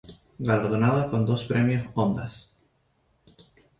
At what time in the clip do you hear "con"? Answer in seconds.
1.11-1.21